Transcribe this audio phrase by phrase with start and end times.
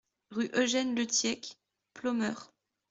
[0.31, 1.59] Rue Eugène Le Thiec,
[1.93, 2.51] Ploemeur